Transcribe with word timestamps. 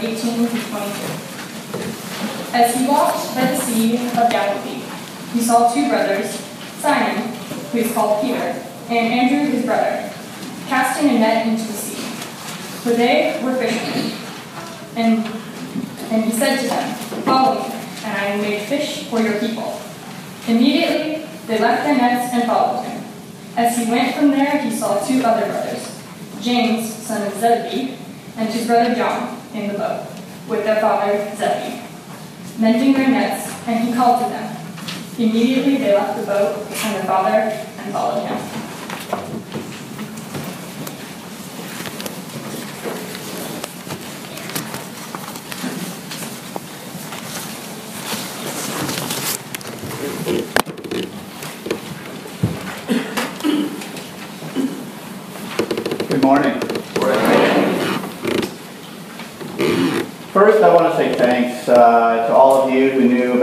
18 0.00 0.16
to 0.16 0.48
22. 0.48 2.08
As 2.54 2.74
he 2.74 2.86
walked 2.86 3.34
by 3.34 3.46
the 3.46 3.56
Sea 3.56 3.96
of 3.96 4.30
Galilee, 4.30 4.82
he 5.32 5.40
saw 5.40 5.72
two 5.72 5.88
brothers, 5.88 6.30
Simon, 6.80 7.34
who 7.72 7.78
is 7.78 7.92
called 7.92 8.22
Peter, 8.22 8.64
and 8.88 9.12
Andrew 9.12 9.50
his 9.50 9.64
brother, 9.64 10.10
casting 10.68 11.10
a 11.10 11.18
net 11.18 11.46
into 11.46 11.64
the 11.64 11.72
sea, 11.72 12.00
for 12.82 12.90
they 12.90 13.40
were 13.42 13.54
fishermen. 13.56 14.12
And, 14.96 15.26
and 16.10 16.24
he 16.24 16.32
said 16.32 16.60
to 16.60 16.68
them, 16.68 16.94
Follow 17.24 17.60
me, 17.60 17.74
and 18.04 18.16
I 18.16 18.36
will 18.36 18.42
make 18.42 18.62
fish 18.62 19.04
for 19.08 19.20
your 19.20 19.38
people. 19.38 19.80
Immediately 20.46 21.26
they 21.46 21.58
left 21.58 21.84
their 21.84 21.96
nets 21.96 22.32
and 22.32 22.44
followed 22.44 22.84
him. 22.84 23.04
As 23.56 23.76
he 23.76 23.90
went 23.90 24.14
from 24.14 24.30
there, 24.30 24.58
he 24.58 24.70
saw 24.70 25.04
two 25.04 25.22
other 25.22 25.46
brothers, 25.46 26.00
James, 26.40 26.92
son 26.94 27.26
of 27.26 27.34
Zebedee, 27.34 27.98
and 28.36 28.48
his 28.48 28.66
brother 28.66 28.94
John, 28.94 29.37
in 29.54 29.68
the 29.72 29.78
boat, 29.78 30.06
with 30.48 30.64
their 30.64 30.80
father 30.80 31.18
Zebedee, 31.36 31.82
mending 32.58 32.92
their 32.92 33.08
nets, 33.08 33.52
and 33.66 33.88
he 33.88 33.94
called 33.94 34.22
to 34.24 34.28
them. 34.30 34.56
Immediately 35.18 35.78
they 35.78 35.94
left 35.94 36.20
the 36.20 36.26
boat 36.26 36.58
and 36.70 36.94
their 36.94 37.04
father 37.04 37.50
and 37.78 37.92
followed 37.92 38.26
him. 38.26 38.38
Good 56.08 56.22
morning. 56.22 56.60
First, 60.32 60.62
I 60.62 60.72
want 60.72 60.92
to 60.92 60.96
say 60.96 61.14
thanks 61.14 61.68
uh, 61.68 62.28
to 62.28 62.32
all 62.32 62.62
of 62.62 62.70
you 62.72 62.90
who 62.90 63.08
knew 63.08 63.38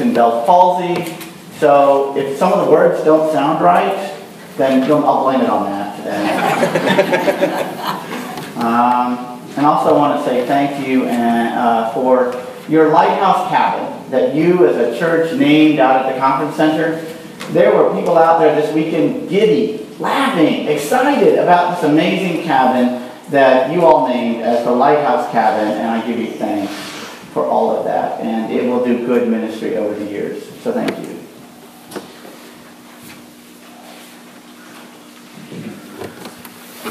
my 0.00 0.14
Bell's 0.14 0.46
palsy. 0.46 1.14
So 1.58 2.16
if 2.16 2.38
some 2.38 2.52
of 2.52 2.64
the 2.64 2.72
words 2.72 3.04
don't 3.04 3.30
sound 3.32 3.62
right, 3.62 4.16
then 4.56 4.88
don't, 4.88 5.04
I'll 5.04 5.24
blame 5.24 5.42
it 5.42 5.50
on 5.50 5.66
that. 5.66 5.90
um, 8.56 9.40
and 9.56 9.66
also 9.66 9.94
I 9.94 9.98
want 9.98 10.18
to 10.18 10.28
say 10.28 10.46
thank 10.46 10.86
you 10.86 11.04
and, 11.04 11.58
uh, 11.58 11.92
for 11.92 12.34
your 12.68 12.90
lighthouse 12.90 13.48
cabin 13.50 14.10
that 14.10 14.34
you 14.34 14.66
as 14.66 14.76
a 14.76 14.98
church 14.98 15.38
named 15.38 15.78
out 15.78 16.06
at 16.06 16.14
the 16.14 16.18
conference 16.18 16.56
center. 16.56 17.04
There 17.52 17.76
were 17.76 17.94
people 17.94 18.16
out 18.16 18.38
there 18.38 18.58
this 18.60 18.72
weekend 18.74 19.28
giddy, 19.28 19.86
laughing, 19.98 20.68
excited 20.68 21.38
about 21.38 21.74
this 21.74 21.90
amazing 21.90 22.44
cabin 22.44 23.08
that 23.30 23.72
you 23.72 23.84
all 23.84 24.08
named 24.08 24.42
as 24.42 24.64
the 24.64 24.70
Lighthouse 24.70 25.30
Cabin, 25.30 25.68
and 25.68 25.88
I 25.88 26.06
give 26.06 26.18
you 26.18 26.32
thanks 26.32 26.89
for 27.32 27.46
all 27.46 27.76
of 27.76 27.84
that. 27.84 28.20
And 28.20 28.52
it 28.52 28.64
will 28.64 28.84
do 28.84 29.06
good 29.06 29.28
ministry 29.28 29.76
over 29.76 29.94
the 29.94 30.10
years. 30.10 30.44
So 30.62 30.72
thank 30.72 30.98
you. 30.98 31.18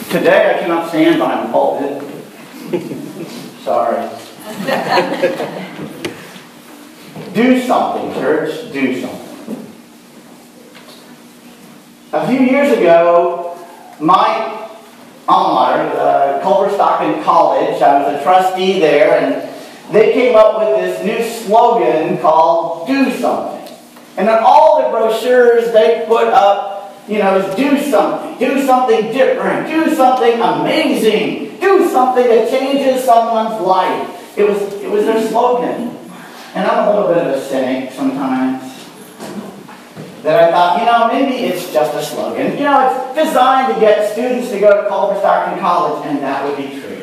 Today 0.10 0.56
I 0.56 0.60
cannot 0.60 0.90
stand 0.90 1.20
behind 1.20 1.48
the 1.48 1.52
pulpit. 1.52 2.02
Sorry. 3.64 4.10
do 7.34 7.62
something, 7.62 8.14
church. 8.14 8.72
Do 8.74 9.02
something. 9.02 9.20
A 12.12 12.28
few 12.28 12.40
years 12.40 12.76
ago, 12.76 13.56
my 14.00 14.68
alma 15.28 15.54
mater, 15.54 16.00
uh, 16.00 16.40
Culver 16.42 16.74
Stockton 16.74 17.24
College, 17.24 17.80
I 17.80 18.02
was 18.02 18.20
a 18.20 18.24
trustee 18.24 18.80
there, 18.80 19.20
and 19.20 19.49
they 19.92 20.14
came 20.14 20.36
up 20.36 20.60
with 20.60 20.78
this 20.80 21.04
new 21.04 21.46
slogan 21.46 22.20
called 22.20 22.88
Do 22.88 23.12
Something. 23.18 23.76
And 24.18 24.30
on 24.30 24.40
all 24.44 24.84
the 24.84 24.90
brochures 24.90 25.72
they 25.72 26.06
put 26.08 26.28
up, 26.28 26.96
you 27.08 27.20
know, 27.20 27.38
is 27.38 27.56
do 27.56 27.82
something, 27.90 28.38
do 28.38 28.66
something 28.66 29.12
different, 29.12 29.68
do 29.68 29.96
something 29.96 30.40
amazing, 30.40 31.60
do 31.60 31.90
something 31.90 32.28
that 32.28 32.50
changes 32.50 33.04
someone's 33.04 33.62
life. 33.66 34.38
It 34.38 34.48
was, 34.48 34.62
it 34.74 34.90
was 34.90 35.06
their 35.06 35.28
slogan. 35.28 35.98
And 36.54 36.68
I'm 36.68 36.88
a 36.88 36.92
little 36.92 37.14
bit 37.14 37.26
of 37.26 37.34
a 37.36 37.42
cynic 37.42 37.92
sometimes 37.92 38.70
that 40.24 40.44
I 40.44 40.52
thought, 40.52 40.80
you 40.80 40.86
know, 40.86 41.08
maybe 41.08 41.46
it's 41.46 41.72
just 41.72 41.96
a 41.96 42.04
slogan. 42.04 42.58
You 42.58 42.64
know, 42.64 42.90
it's 42.90 43.28
designed 43.28 43.74
to 43.74 43.80
get 43.80 44.12
students 44.12 44.50
to 44.52 44.60
go 44.60 44.84
to 44.84 44.90
Culver 44.90 45.18
Stockton 45.20 45.60
College, 45.60 46.06
and 46.08 46.20
that 46.20 46.44
would 46.46 46.58
be 46.58 46.80
true. 46.80 46.99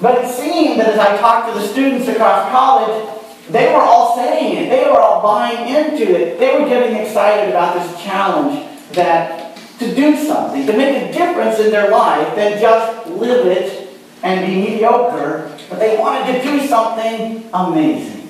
But 0.00 0.24
it 0.24 0.30
seemed 0.30 0.80
that 0.80 0.88
as 0.88 0.98
I 0.98 1.16
talked 1.16 1.52
to 1.52 1.60
the 1.60 1.66
students 1.66 2.06
across 2.08 2.50
college, 2.50 3.18
they 3.50 3.72
were 3.72 3.80
all 3.80 4.16
saying 4.16 4.56
it. 4.56 4.70
They 4.70 4.84
were 4.84 4.98
all 4.98 5.22
buying 5.22 5.74
into 5.74 6.14
it. 6.14 6.38
They 6.38 6.58
were 6.58 6.68
getting 6.68 6.96
excited 6.96 7.48
about 7.48 7.74
this 7.74 8.02
challenge 8.02 8.66
that 8.92 9.56
to 9.78 9.94
do 9.94 10.16
something, 10.16 10.66
to 10.66 10.76
make 10.76 10.96
a 10.96 11.12
difference 11.12 11.58
in 11.58 11.70
their 11.70 11.90
life 11.90 12.34
than 12.34 12.60
just 12.60 13.08
live 13.08 13.46
it 13.46 13.98
and 14.22 14.46
be 14.46 14.70
mediocre, 14.70 15.56
but 15.70 15.78
they 15.78 15.96
wanted 15.96 16.32
to 16.32 16.42
do 16.42 16.66
something 16.66 17.48
amazing. 17.54 18.28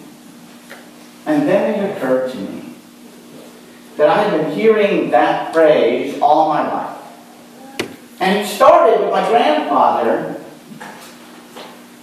And 1.27 1.49
then 1.49 1.75
it 1.75 1.97
occurred 1.97 2.31
to 2.33 2.37
me 2.37 2.75
that 3.97 4.09
I 4.09 4.23
had 4.23 4.41
been 4.41 4.53
hearing 4.53 5.11
that 5.11 5.53
phrase 5.53 6.19
all 6.21 6.49
my 6.49 6.67
life. 6.67 6.99
And 8.21 8.39
it 8.39 8.47
started 8.47 9.01
with 9.01 9.11
my 9.11 9.29
grandfather. 9.29 10.38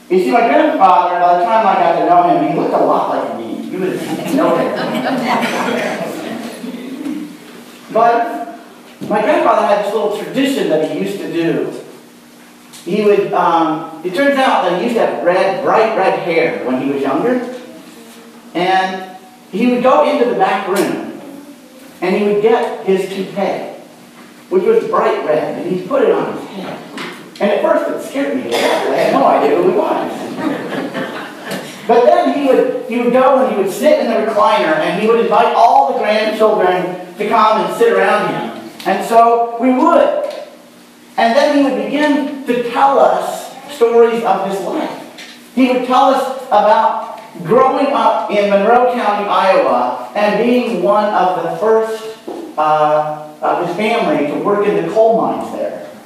You 0.09 0.19
see, 0.19 0.31
my 0.31 0.41
grandfather, 0.41 1.19
by 1.19 1.39
the 1.39 1.45
time 1.45 1.65
I 1.65 1.73
got 1.75 1.99
to 1.99 2.05
know 2.05 2.23
him, 2.29 2.51
he 2.51 2.59
looked 2.59 2.73
a 2.73 2.77
lot 2.77 3.09
like 3.09 3.39
me. 3.39 3.55
He 3.69 3.75
was 3.75 3.99
no 4.35 4.55
hair. 4.55 4.75
but 7.91 8.59
my 9.09 9.21
grandfather 9.21 9.65
had 9.65 9.85
this 9.85 9.93
little 9.93 10.15
tradition 10.15 10.69
that 10.69 10.91
he 10.91 10.99
used 10.99 11.17
to 11.17 11.33
do. 11.33 11.81
He 12.83 13.03
would, 13.03 13.33
um, 13.33 13.99
it 14.05 14.13
turns 14.13 14.37
out 14.37 14.69
that 14.69 14.77
he 14.79 14.83
used 14.83 14.95
to 14.95 15.05
have 15.07 15.23
red, 15.23 15.63
bright 15.63 15.97
red 15.97 16.19
hair 16.19 16.63
when 16.65 16.83
he 16.83 16.91
was 16.91 17.01
younger. 17.01 17.59
And 18.53 19.17
he 19.51 19.71
would 19.71 19.81
go 19.81 20.07
into 20.07 20.25
the 20.25 20.35
back 20.35 20.67
room 20.67 21.19
and 22.01 22.15
he 22.15 22.23
would 22.25 22.43
get 22.43 22.85
his 22.85 23.09
toupee, 23.09 23.73
which 24.49 24.63
was 24.63 24.87
bright 24.87 25.25
red, 25.25 25.57
and 25.57 25.75
he'd 25.75 25.87
put 25.87 26.03
it 26.03 26.11
on 26.11 26.37
his 26.37 26.47
head. 26.49 26.94
And 27.39 27.51
at 27.51 27.61
first 27.61 27.91
it 27.91 28.09
scared 28.09 28.37
me. 28.37 28.53
I 28.53 28.57
had 28.57 29.13
no 29.13 29.25
idea 29.25 29.57
who 29.57 29.71
he 29.71 29.77
was. 29.77 30.11
but 31.87 32.05
then 32.05 32.37
he 32.37 32.47
would, 32.47 32.85
he 32.87 32.97
would 32.99 33.11
go 33.11 33.45
and 33.45 33.55
he 33.55 33.61
would 33.61 33.71
sit 33.71 33.99
in 33.99 34.07
the 34.07 34.31
recliner 34.31 34.77
and 34.77 35.01
he 35.01 35.07
would 35.07 35.19
invite 35.19 35.53
all 35.53 35.93
the 35.93 35.99
grandchildren 35.99 37.15
to 37.17 37.27
come 37.27 37.61
and 37.61 37.77
sit 37.77 37.91
around 37.91 38.29
him. 38.29 38.71
And 38.85 39.05
so 39.07 39.57
we 39.59 39.71
would. 39.73 40.33
And 41.17 41.35
then 41.35 41.57
he 41.57 41.63
would 41.63 41.83
begin 41.83 42.45
to 42.45 42.71
tell 42.71 42.99
us 42.99 43.53
stories 43.75 44.23
of 44.23 44.49
his 44.49 44.59
life. 44.61 45.53
He 45.55 45.71
would 45.71 45.85
tell 45.87 46.13
us 46.13 46.41
about 46.47 47.21
growing 47.43 47.87
up 47.87 48.31
in 48.31 48.49
Monroe 48.49 48.93
County, 48.93 49.27
Iowa, 49.27 50.11
and 50.15 50.43
being 50.43 50.83
one 50.83 51.13
of 51.13 51.43
the 51.43 51.57
first 51.57 52.17
uh, 52.57 53.33
of 53.41 53.67
his 53.67 53.75
family 53.75 54.27
to 54.27 54.39
work 54.39 54.65
in 54.67 54.85
the 54.85 54.93
coal 54.93 55.21
mines 55.21 55.51
there. 55.53 55.64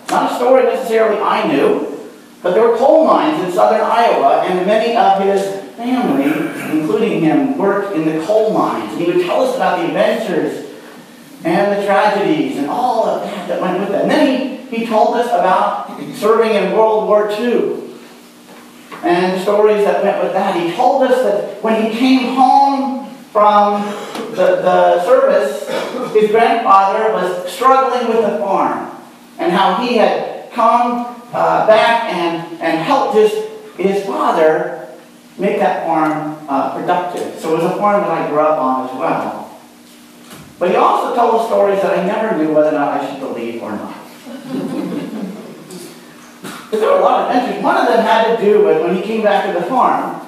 Not 0.09 0.31
a 0.31 0.35
story 0.35 0.63
necessarily 0.63 1.21
I 1.21 1.47
knew, 1.47 2.09
but 2.41 2.53
there 2.53 2.67
were 2.67 2.77
coal 2.77 3.05
mines 3.05 3.43
in 3.43 3.51
southern 3.51 3.81
Iowa, 3.81 4.41
and 4.41 4.65
many 4.65 4.95
of 4.95 5.21
his 5.21 5.59
family, 5.75 6.79
including 6.79 7.21
him, 7.21 7.57
worked 7.57 7.95
in 7.95 8.05
the 8.05 8.25
coal 8.25 8.51
mines. 8.51 8.91
And 8.93 9.01
he 9.01 9.11
would 9.11 9.25
tell 9.25 9.43
us 9.43 9.55
about 9.55 9.79
the 9.79 9.87
adventures 9.87 10.65
and 11.43 11.77
the 11.77 11.85
tragedies 11.85 12.57
and 12.57 12.69
all 12.69 13.05
of 13.05 13.23
that 13.23 13.47
that 13.47 13.61
went 13.61 13.79
with 13.79 13.91
it. 13.91 14.01
And 14.01 14.11
then 14.11 14.67
he, 14.67 14.77
he 14.77 14.85
told 14.85 15.15
us 15.15 15.27
about 15.27 15.99
serving 16.15 16.53
in 16.53 16.73
World 16.73 17.07
War 17.07 17.29
II 17.31 17.83
and 19.03 19.41
stories 19.41 19.85
that 19.85 20.03
went 20.03 20.21
with 20.23 20.33
that. 20.33 20.55
He 20.55 20.75
told 20.75 21.03
us 21.03 21.21
that 21.23 21.63
when 21.63 21.81
he 21.81 21.97
came 21.97 22.35
home 22.35 23.13
from 23.31 23.83
the, 24.31 24.61
the 24.61 25.05
service, 25.05 25.69
his 26.13 26.31
grandfather 26.31 27.13
was 27.13 27.51
struggling 27.51 28.07
with 28.09 28.21
the 28.25 28.39
farm 28.39 28.88
and 29.39 29.51
how 29.51 29.75
he 29.81 29.97
had 29.97 30.51
come 30.51 31.15
uh, 31.33 31.65
back 31.65 32.11
and, 32.13 32.61
and 32.61 32.79
helped 32.79 33.15
his, 33.15 33.31
his 33.77 34.05
father 34.05 34.87
make 35.37 35.57
that 35.59 35.85
farm 35.85 36.37
uh, 36.49 36.75
productive. 36.75 37.39
So 37.39 37.53
it 37.55 37.63
was 37.63 37.71
a 37.71 37.77
farm 37.77 38.01
that 38.01 38.11
I 38.11 38.29
grew 38.29 38.39
up 38.39 38.59
on 38.59 38.89
as 38.89 38.95
well. 38.95 39.59
But 40.59 40.71
he 40.71 40.75
also 40.75 41.15
told 41.15 41.47
stories 41.47 41.81
that 41.81 41.97
I 41.97 42.05
never 42.05 42.37
knew 42.37 42.53
whether 42.53 42.69
or 42.69 42.73
not 42.73 42.99
I 42.99 43.09
should 43.09 43.21
believe 43.21 43.63
or 43.63 43.71
not. 43.71 43.95
Because 46.43 46.71
there 46.71 46.91
were 46.91 46.99
a 46.99 47.01
lot 47.01 47.21
of 47.21 47.35
adventures. 47.35 47.63
One 47.63 47.77
of 47.77 47.87
them 47.87 48.03
had 48.03 48.35
to 48.35 48.43
do 48.43 48.65
with 48.65 48.81
when 48.81 48.95
he 48.95 49.01
came 49.01 49.23
back 49.23 49.45
to 49.45 49.57
the 49.57 49.65
farm, 49.67 50.19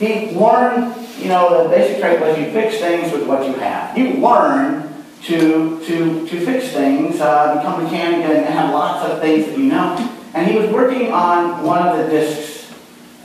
he 0.00 0.32
learned, 0.32 0.94
you 1.18 1.28
know, 1.28 1.62
the 1.62 1.68
basic 1.68 2.00
trait 2.00 2.20
was 2.20 2.36
you 2.38 2.50
fix 2.50 2.78
things 2.78 3.12
with 3.12 3.26
what 3.26 3.46
you 3.46 3.54
have. 3.54 3.96
You 3.96 4.14
learn 4.14 4.87
to, 5.24 5.84
to, 5.84 6.26
to 6.26 6.44
fix 6.44 6.68
things, 6.68 7.20
uh, 7.20 7.56
become 7.56 7.80
a 7.80 7.84
mechanic, 7.84 8.24
and 8.24 8.46
have 8.46 8.72
lots 8.72 9.10
of 9.10 9.20
things 9.20 9.46
that 9.46 9.58
you 9.58 9.64
know. 9.64 9.96
And 10.34 10.50
he 10.50 10.58
was 10.58 10.70
working 10.70 11.12
on 11.12 11.64
one 11.64 11.86
of 11.86 11.96
the 11.98 12.10
discs 12.10 12.70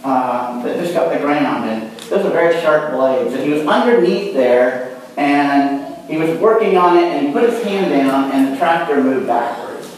um, 0.04 0.63
that 0.63 0.80
just 0.80 0.94
got 0.94 1.12
the 1.13 1.19
ground, 1.19 1.69
and 1.69 1.98
those 2.10 2.25
are 2.25 2.31
very 2.31 2.60
sharp 2.62 2.92
blades. 2.94 3.34
And 3.34 3.44
he 3.44 3.50
was 3.50 3.66
underneath 3.68 4.34
there, 4.34 5.01
and 5.18 6.10
he 6.10 6.18
was 6.18 6.38
working 6.40 6.78
on 6.78 6.98
it, 6.98 7.04
and 7.04 7.28
he 7.28 7.34
put 7.34 7.50
his 7.50 7.63
hand 7.63 7.92
down, 7.92 8.31
and 8.31 8.54
the 8.54 8.57
tractor 8.57 9.01
moved 9.01 9.28
backwards. 9.28 9.89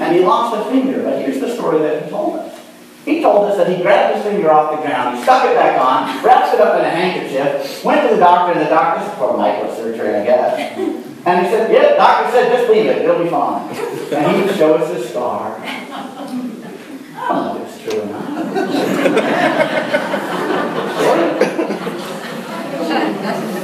And 0.00 0.14
he 0.14 0.24
lost 0.24 0.56
a 0.56 0.70
finger, 0.70 1.02
but 1.02 1.20
here's 1.20 1.40
the 1.40 1.52
story 1.54 1.80
that 1.80 2.04
he 2.04 2.10
told 2.10 2.36
us. 2.36 2.57
He 3.08 3.22
told 3.22 3.48
us 3.50 3.56
that 3.56 3.74
he 3.74 3.80
grabbed 3.80 4.16
his 4.16 4.24
finger 4.24 4.52
off 4.52 4.70
the 4.70 4.76
ground, 4.86 5.16
he 5.16 5.22
stuck 5.22 5.48
it 5.48 5.56
back 5.56 5.80
on, 5.80 6.22
wrapped 6.22 6.52
it 6.52 6.60
up 6.60 6.78
in 6.78 6.84
a 6.84 6.90
handkerchief, 6.90 7.82
went 7.82 8.06
to 8.06 8.14
the 8.14 8.20
doctor, 8.20 8.52
and 8.52 8.60
the 8.60 8.68
doctor 8.68 9.02
said, 9.02 9.16
for 9.16 9.32
microsurgery, 9.32 10.20
I 10.20 10.24
guess. 10.26 10.76
And 11.24 11.46
he 11.46 11.50
said, 11.50 11.72
yeah, 11.72 11.92
the 11.92 11.96
doctor 11.96 12.30
said, 12.30 12.52
just 12.52 12.70
leave 12.70 12.84
it, 12.84 12.98
it'll 12.98 13.24
be 13.24 13.30
fine. 13.30 13.74
And 14.12 14.36
he 14.36 14.42
would 14.42 14.54
show 14.56 14.74
us 14.74 14.94
his 14.94 15.08
scar. 15.08 15.56
I 15.58 15.64
don't 17.28 17.44
know 17.46 17.64
if 17.64 17.68
it's 17.68 17.80
true 17.82 18.02
or 18.02 18.06
not. 18.12 18.28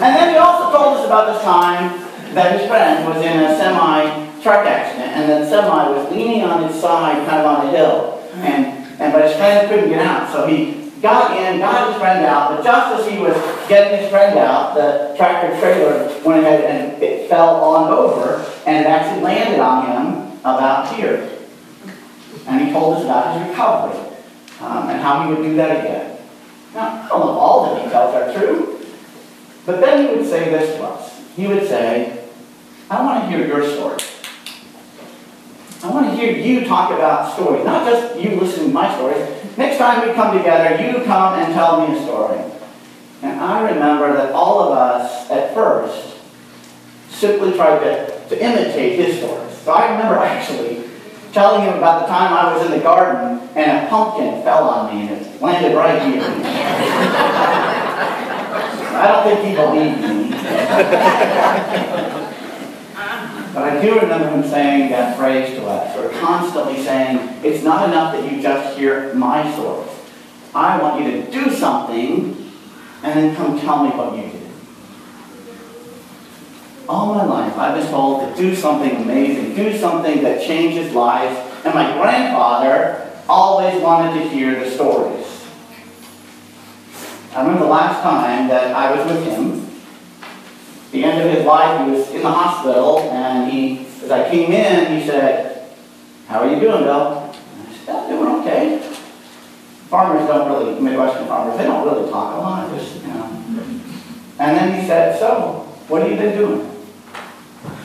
and 0.01 0.17
then 0.17 0.31
he 0.31 0.37
also 0.39 0.73
told 0.75 0.97
us 0.97 1.05
about 1.05 1.37
the 1.37 1.41
time 1.45 2.01
that 2.35 2.59
his 2.59 2.67
friend 2.67 3.07
was 3.07 3.19
in 3.19 3.45
a 3.45 3.59
semi 3.59 4.41
truck 4.41 4.65
accident, 4.65 5.13
and 5.13 5.31
the 5.31 5.47
semi 5.47 5.91
was 5.91 6.11
leaning 6.11 6.45
on 6.45 6.65
its 6.65 6.81
side, 6.81 7.29
kind 7.29 7.41
of 7.41 7.47
on 7.47 7.67
a 7.67 7.71
hill, 7.71 8.23
and 8.37 8.84
and 8.99 9.13
but 9.13 9.25
his 9.27 9.37
friend 9.37 9.69
couldn't 9.69 9.89
get 9.89 10.01
out, 10.01 10.31
so 10.33 10.47
he 10.47 10.91
got 11.01 11.37
in, 11.37 11.61
got 11.61 11.93
his 11.93 12.01
friend 12.01 12.25
out, 12.25 12.57
but 12.57 12.65
just 12.65 13.01
as 13.01 13.13
he 13.13 13.19
was 13.19 13.35
getting 13.69 14.01
his 14.01 14.11
friend 14.11 14.39
out, 14.39 14.75
the 14.75 15.15
tractor 15.17 15.59
trailer 15.61 16.07
went 16.25 16.43
ahead 16.43 16.65
and 16.65 17.03
it 17.03 17.29
fell 17.29 17.57
on 17.57 17.93
over, 17.93 18.45
and 18.67 18.85
it 18.85 18.89
actually 18.89 19.23
landed 19.23 19.61
on 19.61 19.87
him 19.87 20.39
about 20.41 20.95
here. 20.95 21.31
And 22.47 22.67
he 22.67 22.73
told 22.73 22.97
us 22.97 23.05
about 23.05 23.39
his 23.39 23.49
recovery 23.49 24.17
um, 24.61 24.89
and 24.89 25.01
how 25.01 25.23
he 25.23 25.35
would 25.35 25.43
do 25.43 25.57
that 25.57 25.85
again. 25.85 26.19
Now, 26.75 27.03
I 27.03 27.09
don't 27.09 27.21
know 27.21 27.39
all 27.39 27.75
the 27.75 27.83
details 27.83 28.15
are 28.15 28.33
true, 28.33 28.81
but 29.67 29.81
then 29.81 30.09
he 30.09 30.17
would 30.17 30.27
say 30.27 30.51
this 30.51 30.77
to 30.77 30.85
us. 30.85 31.21
He 31.37 31.47
would 31.47 31.67
say, 31.67 32.25
I 32.91 33.03
want 33.03 33.25
to 33.25 33.31
hear 33.31 33.47
your 33.47 33.63
story. 33.63 33.99
I 35.85 35.91
want 35.91 36.09
to 36.09 36.17
hear 36.17 36.33
you 36.35 36.65
talk 36.65 36.91
about 36.93 37.35
stories, 37.35 37.63
not 37.63 37.85
just 37.87 38.19
you 38.19 38.41
listening 38.41 38.69
to 38.69 38.73
my 38.73 38.95
stories. 38.95 39.23
Next 39.59 39.77
time 39.77 40.09
we 40.09 40.15
come 40.15 40.35
together, 40.35 40.83
you 40.83 41.05
come 41.05 41.35
and 41.35 41.53
tell 41.53 41.87
me 41.87 41.95
a 41.95 42.03
story. 42.03 42.41
And 43.21 43.39
I 43.39 43.71
remember 43.71 44.15
that 44.15 44.33
all 44.33 44.61
of 44.63 44.73
us, 44.79 45.31
at 45.31 45.53
first, 45.53 46.17
simply 47.11 47.53
tried 47.53 47.81
to, 47.81 48.29
to 48.31 48.43
imitate 48.43 48.99
his 48.99 49.19
stories. 49.19 49.59
So 49.59 49.73
I 49.73 49.93
remember 49.93 50.19
actually 50.21 50.85
telling 51.35 51.61
him 51.63 51.77
about 51.77 52.01
the 52.01 52.07
time 52.07 52.33
I 52.33 52.55
was 52.55 52.65
in 52.65 52.71
the 52.73 52.81
garden 52.83 53.47
and 53.55 53.87
a 53.87 53.89
pumpkin 53.91 54.43
fell 54.43 54.67
on 54.67 54.95
me 54.95 55.03
and 55.09 55.21
it 55.21 55.43
landed 55.43 55.77
right 55.77 56.01
here. 56.01 56.23
I 58.97 59.07
don't 59.09 59.25
think 59.25 59.45
he 59.45 59.55
believed 59.55 60.01
me. 62.21 62.31
but 63.55 63.63
I 63.63 63.81
do 63.81 64.01
remember 64.01 64.29
him 64.31 64.43
saying 64.43 64.91
that 64.91 65.17
phrase 65.17 65.55
to 65.55 65.67
us, 65.67 65.97
or 65.97 66.11
constantly 66.21 66.83
saying, 66.83 67.41
it's 67.45 67.63
not 67.63 67.89
enough 67.89 68.13
that 68.13 68.31
you 68.31 68.43
just 68.43 68.77
hear 68.77 69.15
my 69.15 69.51
stories. 69.53 69.91
I 70.55 70.81
want 70.81 71.05
you 71.05 71.11
to 71.13 71.31
do 71.31 71.51
something 71.51 72.53
and 73.03 73.19
then 73.19 73.37
come 73.37 73.59
tell 73.61 73.85
me 73.85 73.91
what 73.91 74.17
you 74.17 74.31
did. 74.31 74.51
All 76.89 77.15
my 77.15 77.25
life, 77.25 77.57
I've 77.57 77.81
been 77.81 77.91
told 77.91 78.29
to 78.29 78.43
do 78.43 78.55
something 78.55 78.97
amazing, 78.97 79.55
do 79.55 79.77
something 79.79 80.23
that 80.23 80.43
changes 80.47 80.93
lives. 80.93 81.39
And 81.65 81.75
my 81.75 81.93
grandfather 81.93 83.11
always 83.29 83.81
wanted 83.81 84.21
to 84.21 84.29
hear 84.29 84.63
the 84.63 84.71
stories. 84.71 85.47
I 87.35 87.41
remember 87.41 87.65
the 87.65 87.71
last 87.71 88.03
time 88.03 88.49
that 88.49 88.75
I 88.75 88.95
was 88.95 89.11
with 89.11 89.25
him. 89.25 89.64
The 90.95 91.03
end 91.03 91.21
of 91.23 91.37
his 91.37 91.45
life, 91.45 91.85
he 91.85 91.91
was 91.91 92.09
in 92.11 92.23
the 92.23 92.31
hospital, 92.31 93.01
and 93.11 93.51
he, 93.51 93.85
as 94.05 94.13
I 94.13 94.31
came 94.31 94.53
in, 94.53 94.97
he 94.97 95.05
said, 95.05 95.67
"How 96.29 96.39
are 96.39 96.49
you 96.49 96.61
doing, 96.61 96.85
Bill?" 96.85 97.35
And 97.35 97.69
I 97.69 97.73
said, 97.85 97.97
"I'm 97.97 98.09
doing 98.11 98.31
okay." 98.41 98.79
Farmers 99.91 100.29
don't 100.29 100.47
really, 100.49 100.81
Midwestern 100.81 101.27
farmers, 101.27 101.59
they 101.59 101.65
don't 101.65 101.85
really 101.85 102.09
talk 102.09 102.37
a 102.37 102.39
lot, 102.39 102.71
just 102.79 103.03
you 103.03 103.09
know. 103.09 103.27
And 104.39 104.57
then 104.57 104.81
he 104.81 104.87
said, 104.87 105.19
"So, 105.19 105.67
what 105.89 106.03
have 106.03 106.13
you 106.13 106.17
been 106.17 106.39
doing?" 106.39 106.71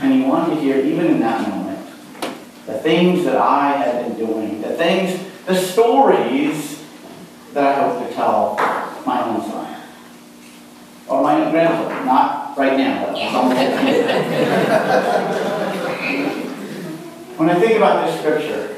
And 0.04 0.14
he 0.14 0.22
wanted 0.30 0.54
to 0.54 0.62
hear, 0.62 0.78
even 0.78 1.08
in 1.08 1.20
that 1.22 1.50
moment, 1.50 1.80
the 2.68 2.78
things 2.78 3.26
that 3.26 3.38
I 3.38 3.72
had 3.72 4.06
been 4.06 4.24
doing, 4.24 4.62
the 4.62 4.76
things, 4.76 5.20
the 5.48 5.56
stories 5.56 6.84
that 7.56 7.64
I 7.64 7.74
hope 7.82 8.08
to 8.08 8.14
tell 8.14 8.56
my 9.04 9.24
own 9.24 9.42
son. 9.42 9.66
Or 11.08 11.24
my 11.24 11.42
own 11.42 11.50
grandson. 11.50 12.06
Not 12.06 12.39
right 12.60 12.78
now, 12.78 13.06
when 17.38 17.50
I 17.50 17.58
think 17.58 17.78
about 17.78 18.06
this 18.06 18.20
scripture, 18.20 18.76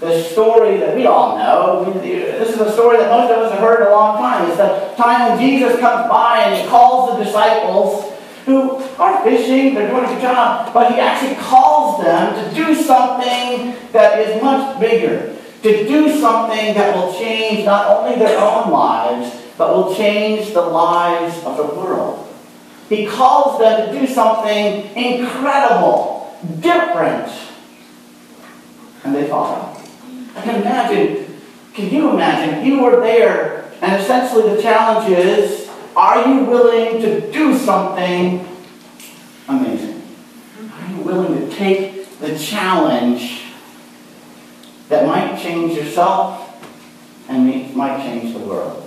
the 0.00 0.20
story 0.24 0.78
that 0.78 0.96
we 0.96 1.06
all 1.06 1.38
know, 1.38 1.92
this 2.02 2.48
is 2.48 2.60
a 2.60 2.72
story 2.72 2.96
that 2.96 3.08
most 3.08 3.30
of 3.30 3.38
us 3.38 3.52
have 3.52 3.60
heard 3.60 3.86
a 3.86 3.90
long 3.90 4.18
time. 4.18 4.48
It's 4.48 4.56
the 4.56 4.94
time 4.96 5.30
when 5.30 5.38
Jesus 5.38 5.78
comes 5.78 6.08
by 6.10 6.40
and 6.40 6.60
he 6.60 6.66
calls 6.68 7.16
the 7.16 7.24
disciples 7.24 8.12
who 8.46 8.82
are 8.98 9.22
fishing, 9.22 9.74
they're 9.74 9.88
doing 9.88 10.06
a 10.06 10.08
good 10.08 10.22
job, 10.22 10.72
but 10.74 10.92
he 10.92 10.98
actually 10.98 11.36
calls 11.36 12.02
them 12.02 12.34
to 12.34 12.54
do 12.54 12.74
something 12.74 13.76
that 13.92 14.18
is 14.18 14.42
much 14.42 14.80
bigger, 14.80 15.36
to 15.62 15.86
do 15.86 16.18
something 16.18 16.74
that 16.74 16.96
will 16.96 17.12
change 17.12 17.64
not 17.64 17.86
only 17.86 18.18
their 18.18 18.40
own 18.40 18.70
lives, 18.72 19.36
but 19.56 19.72
will 19.72 19.94
change 19.94 20.52
the 20.52 20.62
lives 20.62 21.36
of 21.44 21.56
the 21.58 21.64
world. 21.64 22.19
He 22.90 23.06
calls 23.06 23.60
them 23.60 23.86
to 23.86 24.00
do 24.00 24.04
something 24.04 24.94
incredible, 24.96 26.36
different, 26.58 27.32
and 29.04 29.14
they 29.14 29.28
follow. 29.28 29.80
I 30.34 30.42
can 30.42 30.60
imagine, 30.60 31.40
can 31.72 31.88
you 31.88 32.10
imagine, 32.10 32.66
you 32.66 32.82
were 32.82 33.00
there, 33.00 33.70
and 33.80 34.02
essentially 34.02 34.56
the 34.56 34.60
challenge 34.60 35.08
is 35.08 35.70
are 35.96 36.28
you 36.28 36.44
willing 36.46 37.00
to 37.00 37.30
do 37.30 37.56
something 37.56 38.44
amazing? 39.48 40.02
Are 40.72 40.90
you 40.90 41.02
willing 41.02 41.48
to 41.48 41.56
take 41.56 42.18
the 42.18 42.36
challenge 42.36 43.44
that 44.88 45.06
might 45.06 45.40
change 45.40 45.76
yourself 45.76 46.60
and 47.28 47.72
might 47.76 48.02
change 48.02 48.32
the 48.32 48.40
world? 48.40 48.84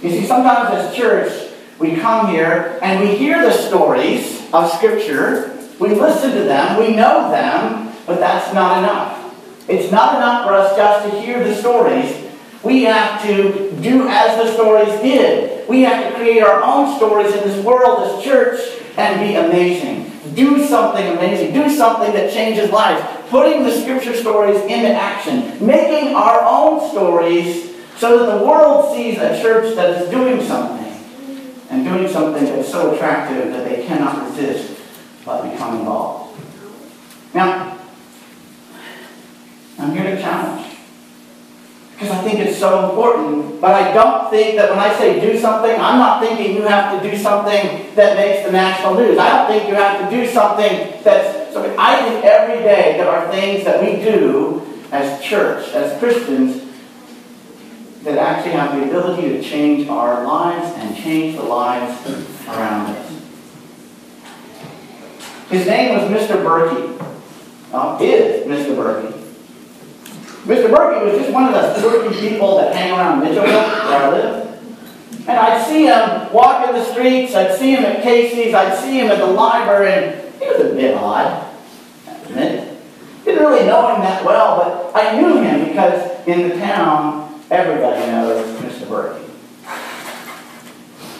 You 0.00 0.08
see, 0.08 0.26
sometimes 0.26 0.70
as 0.70 0.96
church, 0.96 1.49
we 1.80 1.96
come 1.96 2.28
here 2.28 2.78
and 2.82 3.00
we 3.00 3.16
hear 3.16 3.42
the 3.42 3.52
stories 3.52 4.48
of 4.52 4.70
Scripture, 4.72 5.58
we 5.78 5.88
listen 5.94 6.32
to 6.32 6.42
them, 6.42 6.78
we 6.78 6.94
know 6.94 7.30
them, 7.30 7.92
but 8.06 8.20
that's 8.20 8.52
not 8.54 8.78
enough. 8.78 9.16
It's 9.68 9.90
not 9.90 10.16
enough 10.16 10.46
for 10.46 10.54
us 10.54 10.76
just 10.76 11.08
to 11.08 11.20
hear 11.20 11.42
the 11.42 11.54
stories 11.54 12.30
we 12.62 12.82
have 12.84 13.22
to 13.22 13.72
do 13.80 14.06
as 14.08 14.36
the 14.36 14.52
stories 14.52 15.00
did. 15.00 15.66
We 15.68 15.82
have 15.82 16.10
to 16.10 16.18
create 16.18 16.42
our 16.42 16.62
own 16.62 16.96
stories 16.96 17.34
in 17.34 17.48
this 17.48 17.64
world 17.64 18.02
as 18.02 18.22
church 18.22 18.60
and 18.98 19.20
be 19.20 19.36
amazing. 19.36 20.12
Do 20.34 20.66
something 20.66 21.06
amazing. 21.06 21.54
Do 21.54 21.70
something 21.70 22.12
that 22.12 22.32
changes 22.32 22.70
lives. 22.70 23.02
Putting 23.30 23.62
the 23.62 23.70
scripture 23.80 24.14
stories 24.14 24.60
into 24.62 24.88
action. 24.88 25.64
Making 25.64 26.14
our 26.14 26.42
own 26.42 26.90
stories 26.90 27.74
so 27.96 28.18
that 28.18 28.38
the 28.38 28.44
world 28.44 28.94
sees 28.94 29.18
a 29.18 29.40
church 29.40 29.74
that 29.76 30.02
is 30.02 30.10
doing 30.10 30.42
something. 30.46 30.89
And 31.70 31.84
doing 31.84 32.08
something 32.08 32.44
that's 32.44 32.70
so 32.70 32.94
attractive 32.94 33.52
that 33.52 33.68
they 33.68 33.86
cannot 33.86 34.28
resist 34.28 34.80
but 35.24 35.50
become 35.50 35.78
involved. 35.78 36.40
Now, 37.32 37.78
I'm 39.78 39.92
here 39.92 40.14
to 40.14 40.20
challenge. 40.20 40.66
Because 41.92 42.10
I 42.10 42.22
think 42.22 42.40
it's 42.40 42.58
so 42.58 42.90
important. 42.90 43.60
But 43.60 43.74
I 43.74 43.92
don't 43.92 44.30
think 44.30 44.56
that 44.56 44.70
when 44.70 44.78
I 44.78 44.92
say 44.96 45.20
do 45.20 45.38
something, 45.38 45.70
I'm 45.70 45.98
not 45.98 46.22
thinking 46.22 46.56
you 46.56 46.62
have 46.62 47.00
to 47.00 47.10
do 47.10 47.16
something 47.16 47.94
that 47.94 48.16
makes 48.16 48.46
the 48.46 48.52
national 48.52 48.94
news. 48.94 49.18
I 49.18 49.36
don't 49.36 49.46
think 49.48 49.68
you 49.68 49.74
have 49.74 50.00
to 50.00 50.16
do 50.16 50.26
something 50.26 51.02
that's. 51.04 51.52
So 51.52 51.74
I 51.78 52.00
think 52.00 52.24
every 52.24 52.62
day 52.64 52.94
there 52.96 53.08
are 53.08 53.30
things 53.30 53.64
that 53.64 53.82
we 53.82 54.02
do 54.02 54.66
as 54.92 55.22
church, 55.22 55.68
as 55.74 55.98
Christians, 55.98 56.69
that 58.02 58.18
actually 58.18 58.52
have 58.52 58.74
the 58.76 58.84
ability 58.84 59.28
to 59.28 59.42
change 59.42 59.88
our 59.88 60.24
lives 60.24 60.72
and 60.76 60.96
change 60.96 61.36
the 61.36 61.42
lives 61.42 62.06
around 62.48 62.96
us. 62.96 63.10
His 65.50 65.66
name 65.66 65.98
was 65.98 66.10
Mr. 66.10 66.42
Berkey. 66.42 66.96
Well, 67.72 67.98
is 68.00 68.46
Mr. 68.46 68.74
Berkey. 68.74 69.12
Mr. 70.44 70.70
Berkey 70.70 71.04
was 71.04 71.20
just 71.20 71.32
one 71.32 71.52
of 71.52 71.52
the 71.52 71.80
30 71.80 72.18
people 72.18 72.56
that 72.56 72.74
hang 72.74 72.92
around 72.92 73.20
Mitchellville, 73.22 73.44
where 73.44 73.98
I 73.98 74.10
live. 74.10 74.46
And 75.28 75.38
I'd 75.38 75.66
see 75.66 75.86
him 75.86 76.32
walk 76.32 76.66
in 76.68 76.74
the 76.74 76.84
streets, 76.84 77.34
I'd 77.34 77.58
see 77.58 77.72
him 77.74 77.84
at 77.84 78.02
Casey's, 78.02 78.54
I'd 78.54 78.78
see 78.78 78.98
him 78.98 79.08
at 79.08 79.18
the 79.18 79.26
library, 79.26 79.92
and 79.92 80.34
he 80.40 80.46
was 80.46 80.60
a 80.60 80.74
bit 80.74 80.94
odd. 80.96 81.46
Didn't 82.28 82.78
really 83.24 83.66
know 83.66 83.94
him 83.94 84.00
that 84.00 84.24
well, 84.24 84.90
but 84.92 85.00
I 85.00 85.20
knew 85.20 85.42
him 85.42 85.68
because 85.68 86.26
in 86.26 86.48
the 86.48 86.56
town, 86.56 87.29
everybody 87.50 88.06
knows 88.06 88.60
Mr. 88.60 88.86
Berkey. 88.86 89.26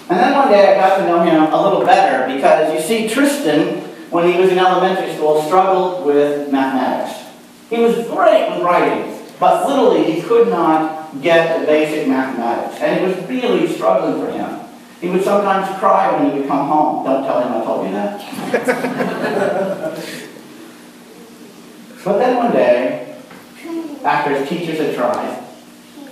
And 0.08 0.18
then 0.18 0.34
one 0.34 0.50
day 0.50 0.74
I 0.74 0.80
got 0.80 0.98
to 0.98 1.06
know 1.06 1.22
him 1.22 1.52
a 1.52 1.62
little 1.62 1.84
better 1.84 2.32
because 2.34 2.74
you 2.74 2.80
see, 2.80 3.08
Tristan, 3.08 3.80
when 4.10 4.32
he 4.32 4.38
was 4.40 4.50
in 4.50 4.58
elementary 4.58 5.14
school, 5.14 5.42
struggled 5.42 6.04
with 6.04 6.50
mathematics. 6.50 7.28
He 7.68 7.78
was 7.78 7.94
great 8.08 8.50
with 8.50 8.62
writing, 8.62 9.16
but 9.38 9.68
literally 9.68 10.10
he 10.12 10.22
could 10.22 10.48
not 10.48 11.20
get 11.22 11.60
the 11.60 11.66
basic 11.66 12.08
mathematics. 12.08 12.80
And 12.80 13.00
it 13.00 13.06
was 13.06 13.28
really 13.28 13.72
struggling 13.72 14.24
for 14.24 14.32
him. 14.32 14.60
He 15.00 15.08
would 15.08 15.22
sometimes 15.22 15.78
cry 15.78 16.12
when 16.12 16.30
he 16.30 16.40
would 16.40 16.48
come 16.48 16.66
home. 16.66 17.04
Don't 17.04 17.24
tell 17.24 17.40
him 17.40 17.52
I 17.52 17.64
told 17.64 17.86
you 17.86 17.92
that. 17.92 18.20
but 22.04 22.18
then 22.18 22.36
one 22.36 22.52
day, 22.52 23.16
after 24.04 24.36
his 24.36 24.48
teachers 24.48 24.78
had 24.78 24.94
tried, 24.94 25.49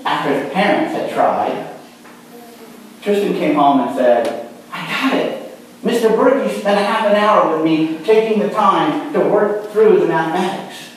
after 0.05 0.39
his 0.39 0.53
parents 0.53 0.95
had 0.95 1.11
tried, 1.13 1.75
Tristan 3.03 3.35
came 3.35 3.55
home 3.55 3.81
and 3.81 3.97
said, 3.97 4.51
I 4.73 4.87
got 4.87 5.17
it. 5.17 5.39
Mr. 5.83 6.17
Berkey 6.17 6.51
spent 6.59 6.81
a 6.81 6.85
half 6.85 7.07
an 7.07 7.17
hour 7.17 7.57
with 7.57 7.65
me 7.65 7.99
taking 8.05 8.41
the 8.41 8.51
time 8.51 9.13
to 9.13 9.21
work 9.21 9.71
through 9.71 10.01
the 10.01 10.07
mathematics. 10.07 10.91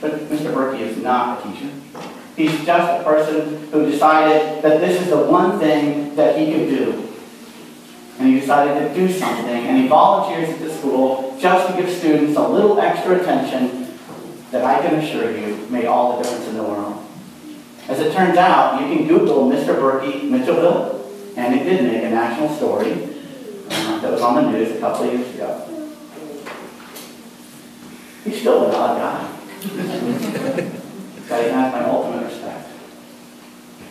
But 0.00 0.12
Mr. 0.28 0.52
Berkey 0.52 0.80
is 0.80 0.96
not 0.98 1.38
a 1.38 1.48
teacher. 1.48 1.70
He's 2.36 2.64
just 2.64 3.00
a 3.00 3.04
person 3.04 3.70
who 3.70 3.90
decided 3.90 4.62
that 4.62 4.80
this 4.80 5.00
is 5.00 5.10
the 5.10 5.24
one 5.24 5.58
thing 5.58 6.16
that 6.16 6.38
he 6.38 6.52
could 6.52 6.68
do. 6.68 7.08
And 8.18 8.34
he 8.34 8.40
decided 8.40 8.88
to 8.88 8.94
do 8.94 9.12
something, 9.12 9.46
and 9.46 9.78
he 9.78 9.88
volunteers 9.88 10.50
at 10.50 10.58
the 10.58 10.72
school 10.74 11.36
just 11.38 11.68
to 11.68 11.80
give 11.80 11.90
students 11.90 12.36
a 12.36 12.46
little 12.46 12.78
extra 12.80 13.20
attention 13.20 13.96
that 14.50 14.64
I 14.64 14.80
can 14.86 14.96
assure 14.96 15.30
you 15.30 15.56
made 15.70 15.86
all 15.86 16.16
the 16.16 16.24
difference 16.24 16.48
in 16.48 16.56
the 16.56 16.62
world. 16.62 17.06
As 17.90 17.98
it 17.98 18.12
turns 18.12 18.38
out, 18.38 18.80
you 18.80 18.86
can 18.86 19.08
Google 19.08 19.50
Mr. 19.50 19.74
Berkey 19.74 20.22
Mitchellville, 20.22 21.36
and 21.36 21.56
it 21.56 21.64
did 21.64 21.82
make 21.90 22.04
a 22.04 22.10
national 22.10 22.48
story 22.54 22.92
uh, 23.68 24.00
that 24.00 24.12
was 24.12 24.22
on 24.22 24.36
the 24.36 24.48
news 24.52 24.76
a 24.76 24.78
couple 24.78 25.08
of 25.08 25.12
years 25.12 25.34
ago. 25.34 25.90
He's 28.22 28.40
still 28.40 28.68
a 28.68 28.70
God 28.70 28.96
guy. 28.96 29.36
but 31.28 31.44
he 31.44 31.50
has 31.50 31.72
my 31.72 31.84
ultimate 31.84 32.26
respect 32.26 32.70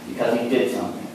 because 0.07 0.39
he 0.39 0.47
did 0.47 0.73
something. 0.73 1.07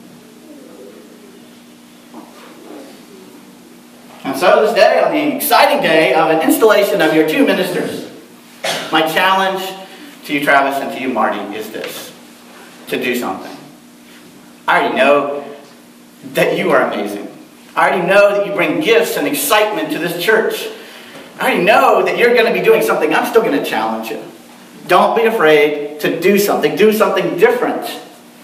And 4.24 4.36
so 4.36 4.66
this 4.66 4.74
day, 4.74 5.02
on 5.02 5.10
the 5.10 5.36
exciting 5.36 5.82
day 5.82 6.12
of 6.12 6.28
an 6.28 6.42
installation 6.42 7.00
of 7.00 7.14
your 7.14 7.26
two 7.26 7.46
ministers, 7.46 8.12
my 8.92 9.10
challenge 9.10 9.66
to 10.26 10.34
you, 10.34 10.44
Travis, 10.44 10.82
and 10.82 10.92
to 10.92 11.00
you, 11.00 11.08
Marty, 11.08 11.38
is 11.56 11.70
this 11.70 12.13
to 12.88 13.02
do 13.02 13.14
something. 13.16 13.56
I 14.66 14.80
already 14.80 14.96
know 14.96 15.56
that 16.32 16.56
you 16.56 16.70
are 16.70 16.90
amazing. 16.90 17.28
I 17.76 17.88
already 17.88 18.06
know 18.06 18.36
that 18.36 18.46
you 18.46 18.52
bring 18.52 18.80
gifts 18.80 19.16
and 19.16 19.26
excitement 19.26 19.90
to 19.92 19.98
this 19.98 20.22
church. 20.22 20.68
I 21.38 21.50
already 21.50 21.64
know 21.64 22.04
that 22.04 22.18
you're 22.18 22.34
going 22.34 22.46
to 22.46 22.52
be 22.52 22.64
doing 22.64 22.82
something. 22.82 23.12
I'm 23.12 23.26
still 23.26 23.42
going 23.42 23.58
to 23.58 23.64
challenge 23.64 24.10
you. 24.10 24.22
Don't 24.86 25.16
be 25.16 25.24
afraid 25.24 26.00
to 26.00 26.20
do 26.20 26.38
something. 26.38 26.76
Do 26.76 26.92
something 26.92 27.36
different. 27.36 27.84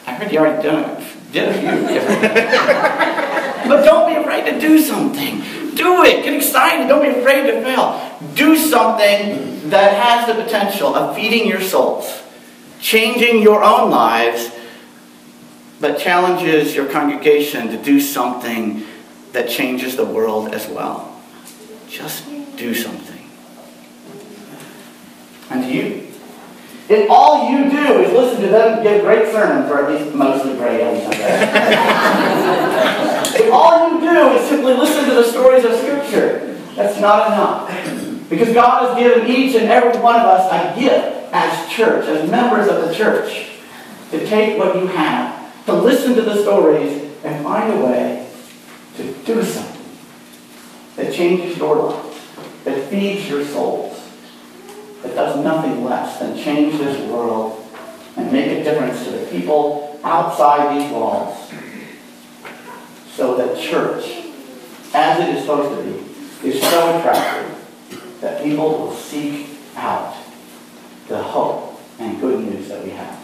I 0.07 0.15
heard 0.15 0.33
you 0.33 0.41
already 0.41 0.63
done 0.63 0.91
it. 0.91 1.33
Did 1.33 1.49
a 1.49 1.55
few 1.55 1.87
different. 1.87 2.21
Things. 2.21 3.69
But 3.69 3.85
don't 3.85 4.09
be 4.13 4.17
afraid 4.21 4.47
to 4.47 4.59
do 4.61 4.81
something. 4.81 5.41
Do 5.75 6.03
it. 6.03 6.25
Get 6.25 6.35
excited. 6.35 6.89
Don't 6.89 7.03
be 7.03 7.21
afraid 7.21 7.47
to 7.47 7.63
fail. 7.63 8.19
Do 8.35 8.57
something 8.57 9.71
that 9.71 9.95
has 9.95 10.27
the 10.27 10.43
potential 10.43 10.95
of 10.95 11.15
feeding 11.15 11.47
your 11.47 11.61
souls 11.61 12.20
changing 12.81 13.43
your 13.43 13.63
own 13.63 13.91
lives, 13.91 14.51
but 15.81 15.99
challenges 15.99 16.75
your 16.75 16.87
congregation 16.87 17.69
to 17.69 17.77
do 17.77 18.01
something 18.01 18.85
that 19.33 19.49
changes 19.49 19.97
the 19.97 20.05
world 20.05 20.55
as 20.55 20.69
well. 20.69 21.21
Just 21.89 22.27
do 22.57 22.75
something. 22.75 23.19
And 25.51 25.65
to 25.65 25.71
you, 25.71 26.07
if 26.89 27.09
all 27.09 27.51
you 27.51 27.71
do 27.71 28.03
is 28.03 28.13
listen 28.13 28.43
to 28.43 28.49
them 28.49 28.83
give 28.83 29.03
great 29.03 29.31
sermons, 29.31 29.71
or 29.71 29.85
at 29.85 29.91
least 29.91 30.13
mostly 30.15 30.55
great 30.55 30.83
on 30.83 31.01
Sunday, 31.03 31.19
if 33.45 33.53
all 33.53 33.93
you 33.93 34.01
do 34.01 34.33
is 34.33 34.49
simply 34.49 34.75
listen 34.75 35.09
to 35.09 35.15
the 35.15 35.25
stories 35.25 35.65
of 35.65 35.77
Scripture, 35.79 36.59
that's 36.75 37.01
not 37.01 37.29
enough. 37.29 38.29
Because 38.29 38.53
God 38.55 38.89
has 38.89 38.99
given 38.99 39.29
each 39.29 39.55
and 39.57 39.71
every 39.71 40.01
one 40.01 40.17
of 40.17 40.27
us 40.27 40.53
a 40.53 40.81
gift 40.81 41.20
as 41.33 41.71
church, 41.71 42.07
as 42.07 42.31
members 42.31 42.69
of 42.69 42.89
the 42.89 42.95
church, 42.95 43.51
to 44.11 44.27
take 44.27 44.59
what 44.59 44.75
you 44.77 44.87
have, 44.89 45.65
to 45.67 45.75
listen 45.75 46.15
to 46.15 46.23
the 46.23 46.43
stories, 46.43 47.11
and 47.23 47.45
find 47.45 47.73
a 47.73 47.85
way 47.85 48.29
to 48.97 49.13
do 49.25 49.43
something 49.43 49.85
that 50.97 51.13
changes 51.15 51.57
your 51.57 51.91
life, 51.91 52.65
that 52.65 52.89
feeds 52.89 53.29
your 53.29 53.45
souls, 53.45 54.01
that 55.03 55.15
does 55.15 55.43
nothing 55.45 55.85
less 55.85 56.19
than 56.19 56.37
change 56.37 56.79
this 56.79 56.99
world 57.09 57.67
and 58.17 58.33
make 58.33 58.47
a 58.47 58.65
difference 58.65 59.05
to 59.05 59.11
the 59.11 59.27
people 59.27 59.99
outside 60.03 60.79
these 60.79 60.91
walls. 60.91 61.51
So 63.15 63.37
that 63.37 63.59
church, 63.59 64.05
as 64.95 65.21
it 65.21 65.37
is 65.37 65.43
supposed 65.43 65.79
to 65.79 65.85
be, 65.85 66.49
is 66.49 66.61
so 66.61 66.99
attractive 66.99 68.19
that 68.21 68.43
people 68.43 68.71
will 68.71 68.95
seek 68.95 69.49
out 69.77 70.20
the 71.11 71.21
hope 71.21 71.81
and 71.99 72.21
good 72.21 72.39
news 72.39 72.69
that 72.69 72.85
we 72.85 72.91
have. 72.91 73.19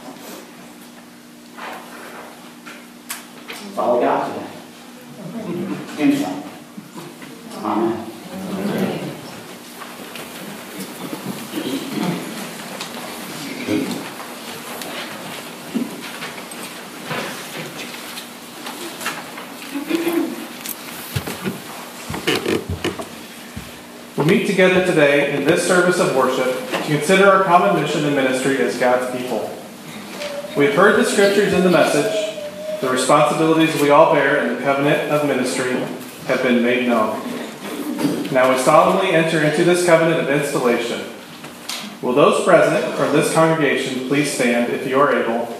Follow 3.76 4.00
God 4.00 4.34
today. 4.34 4.46
Do 5.96 6.16
something. 6.16 6.50
Amen. 7.62 8.10
We 24.16 24.24
meet 24.24 24.45
together 24.56 24.86
today 24.86 25.36
in 25.36 25.44
this 25.44 25.68
service 25.68 26.00
of 26.00 26.16
worship 26.16 26.46
to 26.70 26.86
consider 26.86 27.26
our 27.26 27.44
common 27.44 27.78
mission 27.78 28.06
and 28.06 28.16
ministry 28.16 28.56
as 28.62 28.78
God's 28.78 29.14
people. 29.14 29.50
We 30.56 30.64
have 30.64 30.74
heard 30.74 30.98
the 30.98 31.04
scriptures 31.04 31.52
in 31.52 31.62
the 31.62 31.68
message. 31.68 32.80
The 32.80 32.88
responsibilities 32.88 33.78
we 33.82 33.90
all 33.90 34.14
bear 34.14 34.46
in 34.46 34.56
the 34.56 34.62
covenant 34.62 35.10
of 35.10 35.28
ministry 35.28 35.72
have 36.28 36.42
been 36.42 36.62
made 36.62 36.88
known. 36.88 37.20
Now 38.32 38.50
we 38.50 38.58
solemnly 38.62 39.10
enter 39.10 39.42
into 39.42 39.62
this 39.62 39.84
covenant 39.84 40.22
of 40.22 40.30
installation. 40.30 41.02
Will 42.00 42.14
those 42.14 42.42
present 42.42 42.94
from 42.94 43.12
this 43.12 43.34
congregation 43.34 44.08
please 44.08 44.32
stand 44.32 44.72
if 44.72 44.86
you 44.86 44.98
are 44.98 45.14
able 45.14 45.54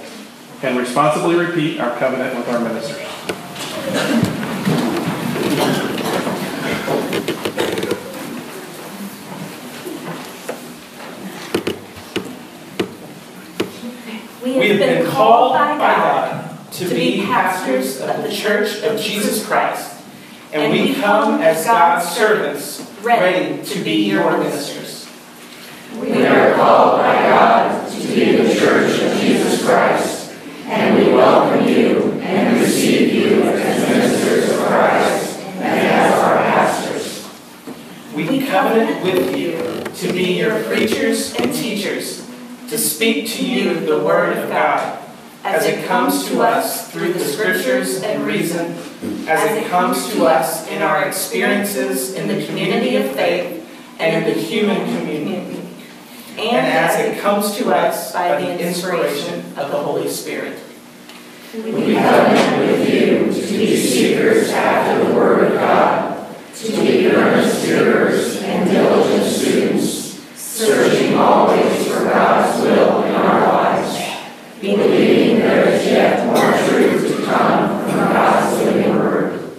and 0.62 0.78
responsibly 0.78 1.34
repeat 1.34 1.80
our 1.80 1.98
covenant 1.98 2.34
with 2.34 2.48
our 2.48 2.60
ministers? 2.60 3.06
We 14.56 14.70
have 14.70 14.78
been 14.78 15.06
called 15.06 15.52
by 15.52 15.76
God 15.76 16.72
to 16.72 16.88
be 16.88 17.20
pastors 17.26 18.00
of 18.00 18.22
the 18.22 18.32
Church 18.32 18.82
of 18.84 18.98
Jesus 18.98 19.46
Christ, 19.46 20.02
and 20.50 20.72
we 20.72 20.94
come 20.94 21.42
as 21.42 21.66
God's 21.66 22.08
servants, 22.08 22.80
ready 23.02 23.62
to 23.62 23.84
be 23.84 24.08
your 24.08 24.38
ministers. 24.38 25.10
We 26.00 26.24
are 26.24 26.54
called 26.54 27.00
by 27.00 27.14
God 27.16 27.92
to 27.92 27.98
be 27.98 28.36
the 28.36 28.54
Church 28.54 28.98
of 29.02 29.20
Jesus 29.20 29.62
Christ, 29.62 30.32
and 30.64 30.96
we 30.96 31.12
welcome 31.12 31.68
you 31.68 32.12
and 32.22 32.58
receive 32.58 33.12
you 33.12 33.42
as 33.42 33.88
ministers 33.90 34.52
of 34.52 34.66
Christ 34.68 35.38
and 35.38 35.86
as 35.86 36.14
our 36.14 36.36
pastors. 36.36 37.28
We 38.14 38.46
covenant 38.46 39.04
with 39.04 39.36
you 39.36 39.82
to 39.84 40.12
be 40.14 40.38
your 40.38 40.62
preachers 40.64 41.34
and 41.34 41.52
teachers 41.52 42.25
to 42.68 42.78
speak 42.78 43.28
to 43.28 43.46
you 43.46 43.80
the 43.80 43.98
Word 44.00 44.36
of 44.36 44.48
God 44.48 44.98
as 45.44 45.64
it 45.64 45.86
comes 45.86 46.26
to 46.28 46.42
us 46.42 46.90
through 46.90 47.12
the 47.12 47.20
Scriptures 47.20 48.02
and 48.02 48.26
reason, 48.26 48.76
as 49.28 49.44
it 49.56 49.68
comes 49.68 50.12
to 50.12 50.26
us 50.26 50.66
in 50.68 50.82
our 50.82 51.06
experiences 51.06 52.14
in 52.14 52.26
the 52.26 52.44
community 52.46 52.96
of 52.96 53.08
faith 53.12 53.62
and 54.00 54.26
in 54.26 54.34
the 54.34 54.40
human 54.40 54.84
community, 54.98 55.60
and 56.36 56.66
as 56.66 56.98
it 56.98 57.20
comes 57.20 57.56
to 57.56 57.72
us 57.72 58.12
by 58.12 58.40
the 58.40 58.58
inspiration 58.60 59.40
of 59.56 59.70
the 59.70 59.78
Holy 59.78 60.08
Spirit. 60.08 60.58
We 61.54 61.94
covenant 61.94 62.58
with 62.58 62.92
you 62.92 63.32
to 63.32 63.56
be 63.56 63.76
seekers 63.76 64.50
after 64.50 65.04
the 65.04 65.14
Word 65.14 65.52
of 65.52 65.58
God, 65.58 66.28
to 66.56 66.72
be 66.72 67.06
earnest 67.06 67.64
hearers 67.64 68.42
and 68.42 68.68
diligent 68.68 69.24
students, 69.24 70.20
searching 70.34 71.14
always 71.14 71.55
Will 72.60 73.02
in 73.04 73.14
our 73.14 73.40
lives, 73.40 73.98
believing 74.60 75.38
there 75.38 75.68
is 75.68 75.86
yet 75.86 76.26
more 76.26 76.68
truth 76.68 77.16
to 77.16 77.24
come 77.24 77.80
from 77.84 77.98
God's 77.98 78.64
living 78.64 78.90
word. 78.90 79.56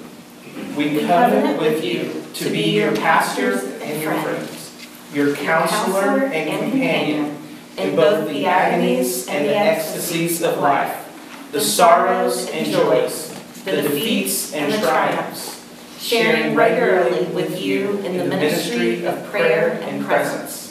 We 0.76 1.00
covenant 1.06 1.62
with 1.62 1.84
you 1.84 2.24
to 2.34 2.50
be 2.50 2.78
your 2.78 2.96
pastors 2.96 3.64
and 3.82 4.02
your 4.02 4.14
friends, 4.22 4.88
your 5.14 5.36
counselor 5.36 6.26
and 6.26 6.72
companion 6.72 7.38
in 7.78 7.96
both 7.96 8.28
the 8.28 8.46
agonies 8.46 9.28
and 9.28 9.46
the 9.46 9.56
ecstasies 9.56 10.42
of 10.42 10.58
life, 10.60 11.50
the 11.52 11.62
sorrows 11.62 12.50
and 12.50 12.68
joys, 12.68 13.34
the 13.64 13.82
defeats 13.82 14.54
and 14.54 14.74
triumphs, 14.82 15.64
sharing 16.00 16.56
regularly 16.56 17.26
with 17.28 17.60
you 17.62 17.98
in 18.00 18.18
the 18.18 18.26
ministry 18.26 19.06
of 19.06 19.24
prayer 19.26 19.80
and 19.84 20.06
presence. 20.06 20.67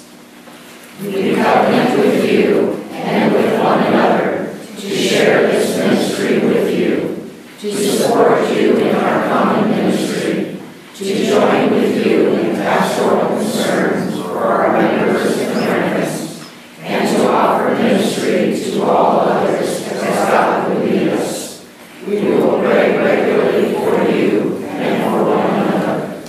We 0.99 1.35
covenant 1.35 1.99
with 1.99 2.25
you 2.25 2.73
and 2.91 3.31
with 3.31 3.61
one 3.63 3.83
another 3.83 4.57
to 4.79 4.97
share 4.97 5.43
this 5.43 5.77
ministry 5.77 6.39
with 6.39 6.75
you, 6.75 7.31
to 7.61 7.77
support 7.77 8.51
you 8.51 8.79
in 8.79 8.97
our 8.97 9.29
common 9.29 9.71
ministry, 9.73 10.59
to 10.95 11.27
join 11.27 11.71
with 11.71 12.07
you 12.07 12.31
in 12.37 12.57
pastoral 12.57 13.37
concerns 13.37 14.19
for 14.23 14.39
our 14.39 14.73
members 14.73 15.39
and 15.39 15.53
friends, 15.53 16.49
and 16.81 17.17
to 17.17 17.29
offer 17.29 17.75
ministry 17.75 18.59
to 18.59 18.83
all 18.83 19.21
others 19.21 19.87
as 19.89 20.31
God 20.31 20.71
would 20.71 20.89
lead 20.89 21.09
us. 21.09 21.67
We 22.07 22.23
will 22.23 22.59
pray 22.61 22.97
regularly 22.97 23.75
for 23.75 24.11
you 24.11 24.65
and 24.65 25.03
for 25.05 25.25
one 25.25 25.45
another. 25.45 26.23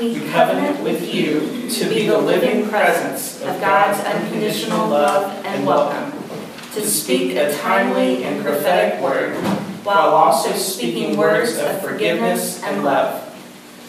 We 0.00 0.26
covenant 0.30 0.82
with 0.82 1.12
you 1.14 1.68
to 1.68 1.88
be 1.88 2.06
the 2.06 2.18
living 2.18 2.68
presence 2.68 3.40
of 3.42 3.60
God's 3.60 4.00
unconditional 4.00 4.88
love 4.88 5.44
and 5.44 5.66
welcome, 5.66 6.12
to 6.72 6.86
speak 6.86 7.36
a 7.36 7.56
timely 7.56 8.24
and 8.24 8.44
prophetic 8.44 9.00
word, 9.00 9.34
while 9.84 10.10
also 10.44 10.58
speaking 10.58 11.16
words 11.16 11.56
of 11.56 11.80
forgiveness 11.80 12.60
and 12.64 12.84
love. 12.84 13.20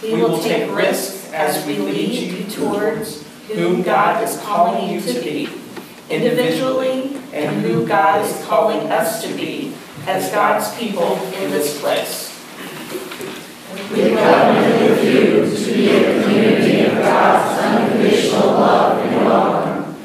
We 0.04 0.14
will 0.14 0.40
take 0.40 0.72
risks 0.72 1.32
as 1.34 1.66
we 1.66 1.80
lead 1.80 2.12
you 2.12 2.44
towards 2.44 3.26
whom 3.48 3.82
God 3.82 4.24
is 4.24 4.38
calling 4.42 4.94
you 4.94 5.02
to 5.02 5.20
be, 5.22 5.50
individually, 6.12 7.18
and 7.34 7.66
who 7.66 7.88
God 7.88 8.24
is 8.24 8.46
calling 8.46 8.92
us 8.92 9.24
to 9.24 9.34
be 9.34 9.74
as 10.06 10.30
God's 10.30 10.72
people 10.78 11.16
in 11.34 11.50
this 11.50 11.82
place. 11.82 12.30
We 13.92 14.14
covenant 14.14 14.92
with 14.92 15.04
you 15.04 15.58
to 15.58 15.74
be 15.74 15.90
a 15.90 16.22
community 16.22 16.86
of 16.86 16.94
God's 17.00 17.60
unconditional 17.64 18.46
love 18.46 19.04
and 19.04 19.26
welcome. 19.26 19.96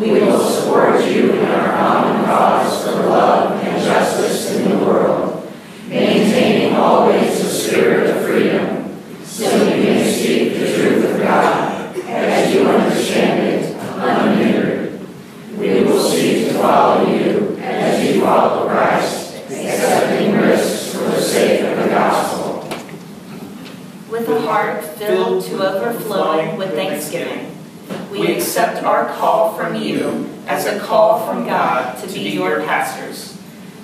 We 0.00 0.12
will 0.12 0.48
support 0.48 1.04
you 1.04 1.32
in 1.34 1.44
our 1.44 1.76
common 1.76 2.24
cause 2.24 2.84
for 2.84 3.06
love 3.06 3.62
and 3.62 3.84
justice 3.84 4.56
in 4.56 4.70
the 4.70 4.78
world, 4.82 5.52
maintaining 5.88 6.74
always 6.74 7.40
a 7.40 7.48
spirit 7.48 8.16
of 8.16 8.24
freedom, 8.24 8.96
so 9.24 9.74
you 9.74 9.82
may 9.82 10.10
speak 10.10 10.58
the 10.58 10.72
truth 10.72 11.10
of 11.10 11.20
God 11.20 11.96
as 12.06 12.54
you 12.54 12.66
understand 12.66 13.64
it, 13.64 13.76
unhindered. 13.76 15.00
We 15.58 15.82
will 15.82 16.02
seek 16.08 16.48
to 16.48 16.54
follow 16.54 17.12
you 17.12 17.58
as 17.58 18.14
you 18.14 18.22
follow 18.22 18.68
Christ, 18.68 19.34
accepting 19.50 20.36
risks 20.36 20.94
for 20.94 21.04
the 21.04 21.20
sake 21.20 21.60
of 21.62 21.76
the 21.76 21.88
gospel. 21.88 22.68
With 24.08 24.28
a 24.28 24.40
heart 24.42 24.84
filled 24.84 25.44
to 25.44 25.54
overflowing 25.62 26.56
with 26.56 26.72
thanksgiving, 26.74 27.56
we 28.10 28.32
accept 28.32 28.82
our 28.84 29.08
call 29.14 29.54
from 29.56 29.74
you 29.74 30.28
as 30.46 30.66
a 30.66 30.78
call 30.80 31.26
from 31.26 31.46
God 31.60 31.98
to 31.98 32.06
be 32.14 32.20
your 32.30 32.60
pastors. 32.60 33.38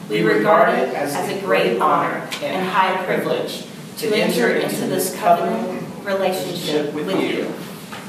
We 0.08 0.22
regard 0.22 0.70
it 0.70 0.94
as 0.94 1.14
a 1.14 1.38
great 1.44 1.78
honor 1.78 2.26
and 2.42 2.66
high 2.66 3.04
privilege 3.04 3.66
to 3.98 4.14
enter 4.16 4.48
into 4.56 4.86
this 4.86 5.14
covenant 5.16 5.84
relationship 6.02 6.94
with 6.94 7.10
you. 7.20 7.52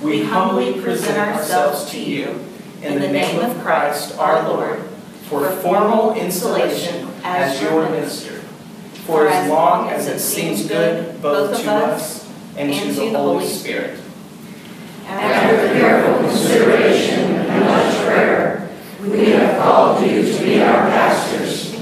We 0.01 0.23
humbly 0.23 0.79
present 0.81 1.17
ourselves 1.17 1.91
to 1.91 1.99
you 1.99 2.45
in 2.81 3.01
the 3.01 3.09
name 3.09 3.41
of 3.41 3.61
Christ 3.61 4.17
our 4.17 4.47
Lord 4.47 4.79
for 5.27 5.49
formal 5.57 6.13
installation 6.13 7.09
as 7.23 7.61
your 7.61 7.89
minister 7.89 8.35
for 9.05 9.27
as 9.27 9.49
long 9.49 9.89
as 9.89 10.07
it 10.07 10.19
seems 10.19 10.65
good 10.65 11.21
both 11.21 11.61
to 11.61 11.69
us 11.69 12.29
and 12.55 12.73
to 12.73 12.93
the 12.93 13.17
Holy 13.17 13.45
Spirit. 13.45 13.99
After 15.07 15.67
careful 15.73 16.27
consideration 16.29 17.19
and 17.35 17.65
much 17.65 18.05
prayer, 18.05 18.47
we 19.01 19.29
have 19.29 19.36
called 19.67 20.01
you 20.01 20.23
to 20.23 20.43
be 20.43 20.61
our 20.61 20.87
pastors. 20.87 21.75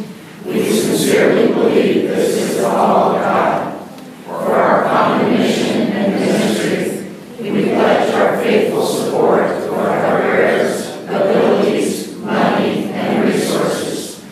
We 0.44 0.68
sincerely 0.72 1.54
believe 1.54 2.10
this 2.10 2.36
is 2.36 2.58
the 2.58 2.64
call 2.64 3.12
of 3.12 3.22
God. 3.22 3.88
For 4.26 4.56
our 4.56 4.86
common 4.86 5.34
mission 5.38 5.94
and 5.94 6.14
ministry, 6.20 7.14
we 7.40 7.66
pledge 7.66 8.12
our 8.16 8.42
faithful 8.42 8.88
support 8.88 9.48
for 9.68 9.82
our 9.82 10.20
prayers, 10.20 10.96
abilities, 11.04 12.18
money, 12.18 12.86
and 12.86 13.24
resources. 13.24 14.26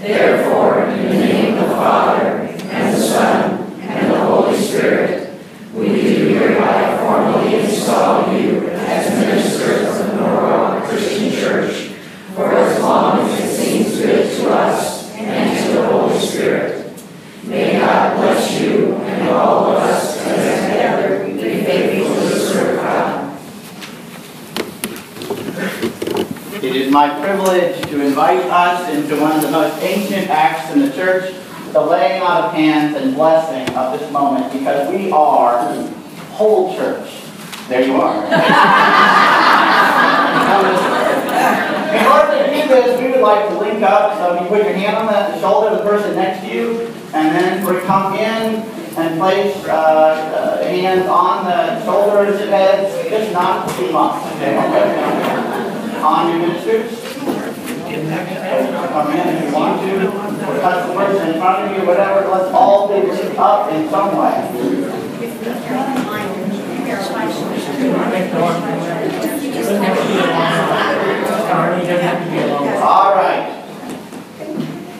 Therefore, 0.00 0.84
in 0.84 1.06
the 1.06 1.14
name 1.14 1.58
of 1.58 1.68
the 1.68 1.74
Father, 1.74 2.28
and 2.70 2.94
the 2.94 3.00
Son, 3.00 3.72
and 3.80 4.12
the 4.12 4.20
Holy 4.20 4.56
Spirit, 4.56 5.36
we 5.74 5.88
do 5.88 6.28
hereby 6.28 6.96
formally 6.98 7.56
install 7.56 8.32
you 8.32 8.68
as 8.68 9.10
ministers 9.18 9.98
of 9.98 10.06
the 10.06 10.16
Norwalk 10.16 10.84
Christian 10.84 11.32
Church 11.32 11.90
for 12.40 12.54
as 12.54 12.80
long 12.80 13.20
as 13.20 13.40
it 13.40 13.56
seems 13.56 14.00
good 14.00 14.36
to 14.38 14.50
us 14.50 15.10
and 15.14 15.66
to 15.66 15.74
the 15.74 15.86
Holy 15.88 16.18
Spirit. 16.18 16.90
May 17.44 17.78
God 17.78 18.16
bless 18.16 18.58
you 18.58 18.94
and 18.94 19.28
all 19.28 19.72
of 19.72 19.76
us 19.76 20.16
as 20.26 20.66
together 20.66 21.26
we 21.26 21.38
faithfully 21.38 22.38
serve 22.38 22.76
God. 22.76 23.36
It 26.64 26.76
is 26.76 26.90
my 26.90 27.20
privilege 27.20 27.82
to 27.88 28.00
invite 28.00 28.44
us 28.44 28.88
into 28.94 29.20
one 29.20 29.32
of 29.32 29.42
the 29.42 29.50
most 29.50 29.82
ancient 29.82 30.30
acts 30.30 30.72
in 30.72 30.80
the 30.80 30.92
church, 30.92 31.34
the 31.84 31.90
laying 31.90 32.22
on 32.22 32.44
of 32.44 32.52
hands 32.52 32.96
and 32.96 33.14
blessing 33.14 33.74
of 33.76 33.98
this 33.98 34.10
moment, 34.12 34.52
because 34.52 34.88
we 34.92 35.10
are 35.10 35.74
whole 36.32 36.74
church. 36.74 37.10
There 37.68 37.86
you 37.86 37.94
are. 38.00 38.24
In 41.90 42.06
order 42.06 42.38
to 42.38 42.50
do 42.50 42.68
this, 42.68 43.00
we 43.00 43.10
would 43.10 43.20
like 43.20 43.48
to 43.48 43.58
link 43.58 43.82
up, 43.82 44.16
so 44.18 44.40
you 44.42 44.48
put 44.48 44.64
your 44.64 44.74
hand 44.74 44.96
on 44.96 45.06
the 45.06 45.40
shoulder 45.40 45.68
of 45.68 45.78
the 45.78 45.84
person 45.84 46.16
next 46.16 46.40
to 46.44 46.52
you, 46.52 46.92
and 47.14 47.34
then 47.34 47.64
we 47.66 47.80
come 47.82 48.14
in 48.14 48.62
and 48.96 49.18
place 49.20 49.56
uh, 49.66 49.70
uh, 49.70 50.64
hands 50.64 51.06
on 51.06 51.44
the 51.44 51.84
shoulders 51.84 52.40
heads, 52.48 53.08
just 53.08 53.32
not 53.32 53.68
too 53.76 53.90
much. 53.92 54.24
Okay? 54.34 54.56
On 56.02 56.30
your 56.30 56.38
ministers. 56.48 56.90
Come 57.90 59.12
in 59.12 59.28
if 59.28 59.44
you 59.44 59.52
want 59.54 59.80
to, 59.82 60.29
person 60.58 61.28
in 61.28 61.40
front 61.40 61.70
of 61.70 61.76
you, 61.76 61.86
whatever, 61.86 62.28
let's 62.28 62.52
all 62.54 62.88
be 62.88 63.06
lifted 63.06 63.36
up 63.36 63.72
in 63.72 63.88
some 63.90 64.16
way. 64.16 65.00
All 72.82 73.14
right. 73.14 73.56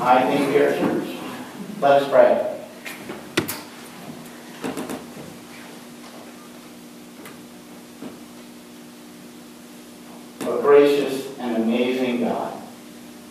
I 0.00 0.22
think 0.22 0.48
we 0.48 0.56
are 0.58 0.78
church. 0.78 1.16
Let 1.80 2.02
us 2.02 2.08
pray. 2.08 2.46
A 10.42 10.62
gracious 10.62 11.38
and 11.38 11.56
amazing 11.56 12.20
God. 12.20 12.52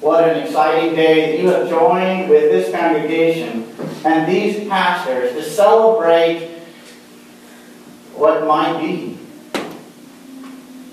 What 0.02 0.24
an 0.24 0.44
exciting 0.44 0.96
day 0.96 1.29
you 1.40 1.50
have 1.50 1.70
joined 1.70 2.30
with 2.30 2.52
this 2.52 2.72
congregation 2.72 3.66
and 4.04 4.30
these 4.32 4.68
pastors 4.68 5.34
to 5.34 5.44
celebrate 5.44 6.58
what 8.14 8.46
might 8.46 8.82
be. 8.82 9.18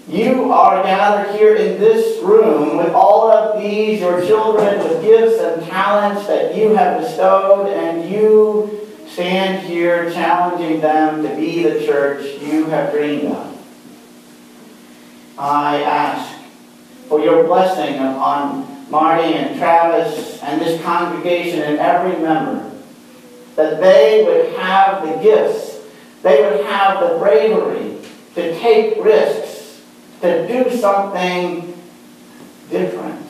You 0.08 0.52
are 0.52 0.84
gathered 0.84 1.34
here 1.36 1.56
in 1.56 1.80
this 1.80 2.22
room 2.22 2.76
with 2.76 2.90
all 2.90 3.28
of 3.28 3.60
these, 3.60 4.00
your 4.00 4.24
children, 4.24 4.78
with 4.78 5.02
gifts 5.02 5.40
and 5.40 5.66
talents 5.66 6.28
that 6.28 6.54
you 6.54 6.76
have 6.76 7.02
bestowed, 7.02 7.66
and 7.66 8.08
you 8.08 8.88
stand 9.08 9.66
here 9.66 10.12
challenging 10.12 10.80
them 10.80 11.24
to 11.24 11.34
be 11.34 11.64
the 11.64 11.84
church 11.84 12.40
you 12.40 12.66
have 12.66 12.92
dreamed 12.92 13.32
of. 13.32 13.52
I 15.36 15.82
ask 15.82 16.38
for 17.08 17.20
your 17.20 17.42
blessing 17.44 17.96
upon 17.96 18.75
Marty 18.88 19.34
and 19.34 19.58
Travis 19.58 20.40
and 20.42 20.60
this 20.60 20.80
congregation 20.82 21.60
and 21.62 21.78
every 21.78 22.20
member 22.22 22.70
that 23.56 23.80
they 23.80 24.22
would 24.24 24.58
have 24.58 25.02
the 25.02 25.22
gifts, 25.22 25.80
they 26.22 26.42
would 26.42 26.64
have 26.66 27.00
the 27.00 27.18
bravery 27.18 27.98
to 28.34 28.58
take 28.58 29.02
risks, 29.02 29.82
to 30.20 30.46
do 30.46 30.76
something 30.76 31.82
different, 32.70 33.26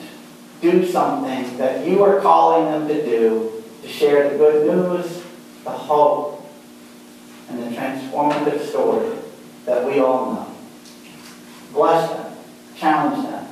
do 0.61 0.85
something 0.85 1.57
that 1.57 1.87
you 1.87 2.03
are 2.03 2.19
calling 2.21 2.65
them 2.65 2.87
to 2.87 3.05
do, 3.05 3.63
to 3.81 3.87
share 3.87 4.29
the 4.29 4.37
good 4.37 4.67
news, 4.67 5.23
the 5.63 5.71
hope, 5.71 6.45
and 7.49 7.63
the 7.63 7.75
transformative 7.75 8.65
story 8.65 9.17
that 9.65 9.85
we 9.85 9.99
all 9.99 10.33
know. 10.33 10.55
Bless 11.71 12.09
them, 12.11 12.35
challenge 12.75 13.27
them, 13.27 13.46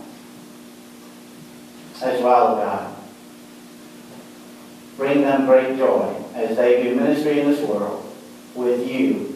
as 2.01 2.21
well, 2.21 2.55
God. 2.55 2.95
Bring 4.97 5.21
them 5.21 5.45
great 5.45 5.77
joy 5.77 6.23
as 6.34 6.55
they 6.55 6.84
do 6.84 6.95
ministry 6.95 7.39
in 7.39 7.51
this 7.51 7.62
world 7.67 8.01
with 8.53 8.89
you 8.89 9.34